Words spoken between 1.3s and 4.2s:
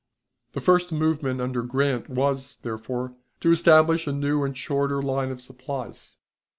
under Grant was, therefore, to establish a